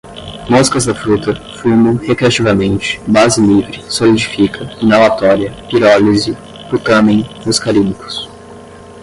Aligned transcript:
moscas-da-fruta, 0.49 1.35
fumo, 1.59 1.95
recreativamente, 1.97 2.99
base 3.05 3.39
livre, 3.39 3.83
solidifica, 3.87 4.63
inalatória, 4.81 5.53
pirólise, 5.69 6.35
putâmen, 6.71 7.23
muscarínicos 7.45 8.27